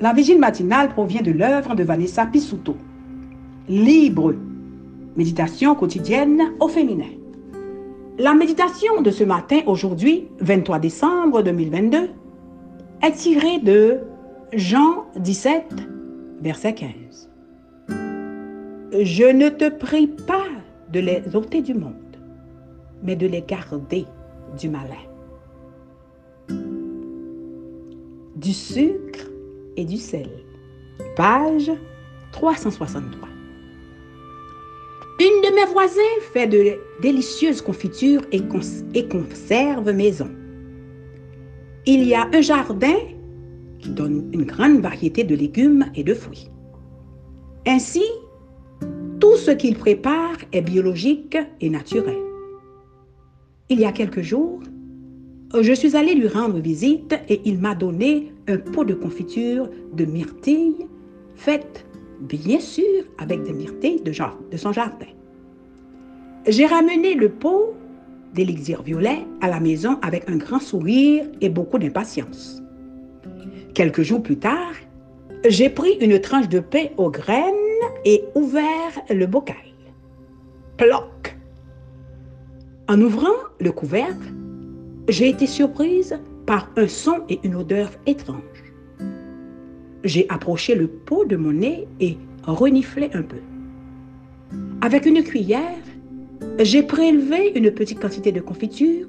[0.00, 2.76] La vigile matinale provient de l'œuvre de Vanessa Pisuto.
[3.68, 4.32] Libre.
[5.16, 7.10] Méditation quotidienne au féminin.
[8.16, 12.10] La méditation de ce matin, aujourd'hui, 23 décembre 2022,
[13.02, 13.98] est tirée de
[14.52, 15.64] Jean 17,
[16.42, 17.28] verset 15.
[18.92, 20.46] Je ne te prie pas
[20.92, 21.94] de les ôter du monde,
[23.02, 24.06] mais de les garder
[24.56, 24.94] du malin.
[28.36, 29.28] Du sucre
[29.84, 30.28] du sel.
[31.16, 31.70] Page
[32.32, 33.28] 363.
[35.20, 36.00] Une de mes voisins
[36.32, 38.40] fait de délicieuses confitures et,
[38.94, 40.30] et conserve maison.
[41.86, 42.96] Il y a un jardin
[43.80, 46.50] qui donne une grande variété de légumes et de fruits.
[47.66, 48.04] Ainsi,
[49.20, 52.18] tout ce qu'il prépare est biologique et naturel.
[53.68, 54.60] Il y a quelques jours,
[55.54, 60.04] je suis allée lui rendre visite et il m'a donné un pot de confiture de
[60.04, 60.86] myrtille
[61.36, 61.86] faite
[62.20, 64.12] bien sûr avec des myrtilles de,
[64.50, 65.06] de son jardin.
[66.46, 67.74] J'ai ramené le pot
[68.34, 72.62] d'élixir violet à la maison avec un grand sourire et beaucoup d'impatience.
[73.74, 74.72] Quelques jours plus tard,
[75.48, 77.54] j'ai pris une tranche de pain aux graines
[78.04, 79.56] et ouvert le bocal.
[80.76, 81.36] Ploc!
[82.88, 84.32] En ouvrant le couvercle,
[85.08, 88.38] j'ai été surprise par un son et une odeur étranges.
[90.04, 93.40] J'ai approché le pot de mon nez et reniflé un peu.
[94.80, 95.82] Avec une cuillère,
[96.60, 99.06] j'ai prélevé une petite quantité de confiture,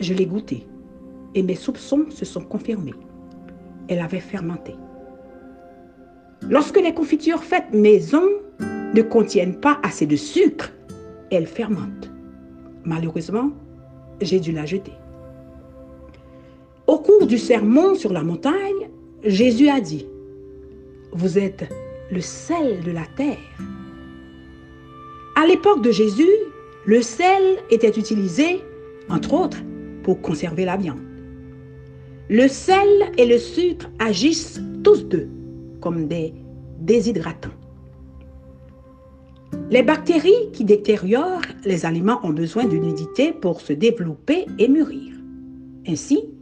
[0.00, 0.66] je l'ai goûtée
[1.34, 2.94] et mes soupçons se sont confirmés.
[3.88, 4.74] Elle avait fermenté.
[6.48, 8.24] Lorsque les confitures faites maison
[8.94, 10.72] ne contiennent pas assez de sucre,
[11.30, 12.10] elles fermentent.
[12.84, 13.50] Malheureusement,
[14.20, 14.92] j'ai dû la jeter.
[16.86, 18.90] Au cours du sermon sur la montagne,
[19.24, 20.06] Jésus a dit,
[21.12, 21.64] Vous êtes
[22.12, 23.38] le sel de la terre.
[25.34, 26.30] À l'époque de Jésus,
[26.84, 28.62] le sel était utilisé,
[29.08, 29.58] entre autres,
[30.04, 31.00] pour conserver la viande.
[32.28, 35.28] Le sel et le sucre agissent tous deux
[35.80, 36.32] comme des
[36.78, 37.50] déshydratants.
[39.70, 42.94] Les bactéries qui détériorent les aliments ont besoin d'une
[43.40, 45.14] pour se développer et mûrir.
[45.88, 46.35] Ainsi,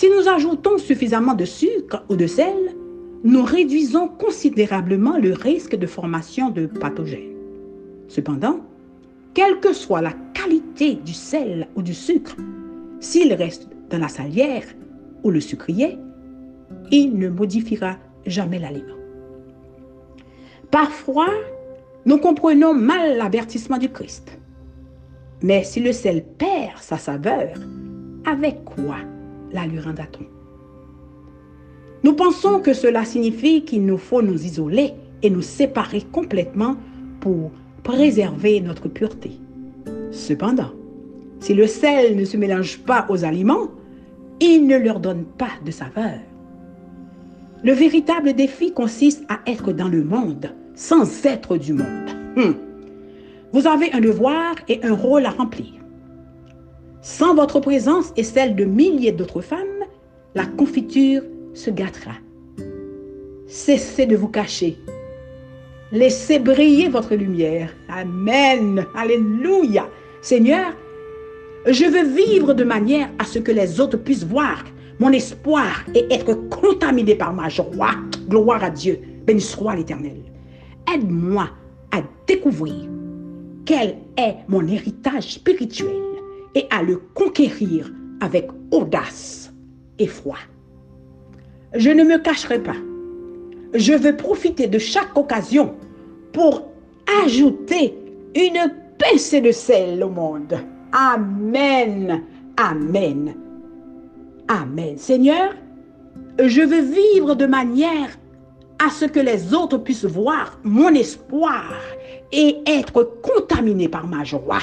[0.00, 2.74] si nous ajoutons suffisamment de sucre ou de sel,
[3.22, 7.36] nous réduisons considérablement le risque de formation de pathogènes.
[8.08, 8.60] Cependant,
[9.34, 12.34] quelle que soit la qualité du sel ou du sucre,
[12.98, 14.64] s'il reste dans la salière
[15.22, 15.98] ou le sucrier,
[16.90, 18.96] il ne modifiera jamais l'aliment.
[20.70, 21.28] Parfois,
[22.06, 24.38] nous comprenons mal l'avertissement du Christ.
[25.42, 27.52] Mais si le sel perd sa saveur,
[28.24, 28.96] avec quoi
[32.02, 36.76] Nous pensons que cela signifie qu'il nous faut nous isoler et nous séparer complètement
[37.20, 37.50] pour
[37.82, 39.32] préserver notre pureté.
[40.10, 40.72] Cependant,
[41.40, 43.68] si le sel ne se mélange pas aux aliments,
[44.40, 46.18] il ne leur donne pas de saveur.
[47.62, 52.10] Le véritable défi consiste à être dans le monde sans être du monde.
[52.36, 52.52] Hmm.
[53.52, 55.79] Vous avez un devoir et un rôle à remplir.
[57.02, 59.84] Sans votre présence et celle de milliers d'autres femmes,
[60.34, 61.22] la confiture
[61.54, 62.12] se gâtera.
[63.46, 64.76] Cessez de vous cacher.
[65.92, 67.74] Laissez briller votre lumière.
[67.88, 68.86] Amen.
[68.94, 69.88] Alléluia.
[70.20, 70.72] Seigneur,
[71.66, 74.62] je veux vivre de manière à ce que les autres puissent voir
[74.98, 77.94] mon espoir et être contaminé par ma joie.
[78.28, 79.00] Gloire à Dieu.
[79.26, 80.22] Béni soit l'Éternel.
[80.94, 81.48] Aide-moi
[81.92, 82.88] à découvrir
[83.64, 86.09] quel est mon héritage spirituel
[86.54, 87.90] et à le conquérir
[88.20, 89.52] avec audace
[89.98, 90.36] et foi.
[91.74, 92.76] Je ne me cacherai pas.
[93.74, 95.74] Je veux profiter de chaque occasion
[96.32, 96.68] pour
[97.24, 97.96] ajouter
[98.34, 100.58] une pincée de sel au monde.
[100.92, 102.22] Amen.
[102.56, 103.34] Amen.
[104.48, 104.98] Amen.
[104.98, 105.54] Seigneur,
[106.44, 108.10] je veux vivre de manière
[108.84, 111.72] à ce que les autres puissent voir mon espoir
[112.32, 114.62] et être contaminés par ma joie.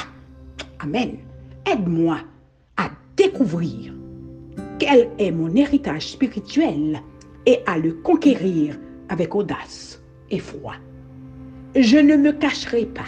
[0.80, 1.18] Amen.
[1.70, 2.20] Aide-moi
[2.78, 3.94] à découvrir
[4.80, 7.02] quel est mon héritage spirituel
[7.46, 8.80] et à le conquérir
[9.10, 10.76] avec audace et foi.
[11.76, 13.02] Je ne me cacherai pas.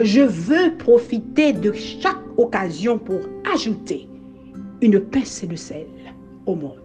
[0.00, 3.20] Je veux profiter de chaque occasion pour
[3.54, 4.06] ajouter
[4.82, 5.86] une pincée de sel
[6.44, 6.80] au monde.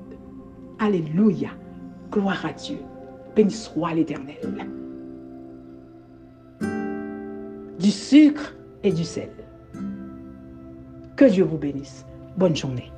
[0.80, 1.50] Alléluia.
[2.12, 2.78] Gloire à Dieu.
[3.36, 4.38] Béni soit l'Éternel.
[7.78, 9.32] Du sucre et du sel.
[11.22, 12.04] Que Dieu vous bénisse.
[12.36, 12.92] Bonne journée.